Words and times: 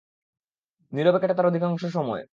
নীরবে 0.93 1.19
কাটে 1.21 1.35
তার 1.35 1.45
অধিকাংশ 1.45 1.81
সময়। 1.93 2.23